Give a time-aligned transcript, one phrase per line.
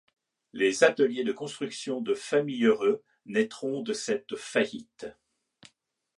[0.51, 5.05] Les ateliers de construction de Familleureux naîtront de cette faillite.